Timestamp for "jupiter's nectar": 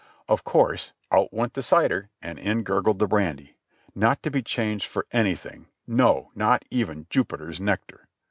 7.11-8.07